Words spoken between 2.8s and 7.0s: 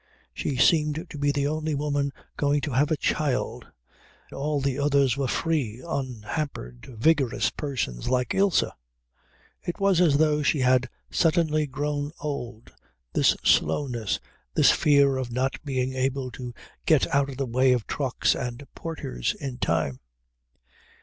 a child; all the others were free, unhampered,